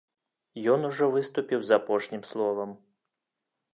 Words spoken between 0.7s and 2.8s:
Ён ужо выступіў з апошнім словам.